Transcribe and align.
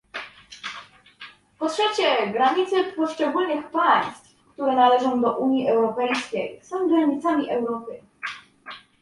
Po 1.59 1.69
trzecie, 1.69 2.27
granice 2.31 2.83
poszczególnych 2.83 3.71
państw, 3.71 4.35
które 4.53 4.75
należą 4.75 5.21
do 5.21 5.37
Unii 5.37 5.67
Europejskiej, 5.69 6.59
są 6.63 6.87
granicami 6.87 7.49
Europy 7.49 8.01